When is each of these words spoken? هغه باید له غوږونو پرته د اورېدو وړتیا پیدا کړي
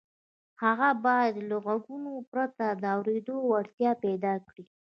هغه 0.63 0.89
باید 1.05 1.35
له 1.49 1.55
غوږونو 1.63 2.11
پرته 2.31 2.65
د 2.81 2.83
اورېدو 2.95 3.35
وړتیا 3.51 3.91
پیدا 4.03 4.33
کړي 4.47 4.63